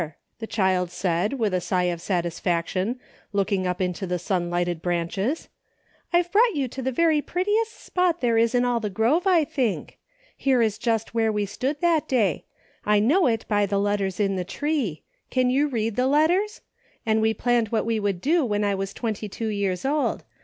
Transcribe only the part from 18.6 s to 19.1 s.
I was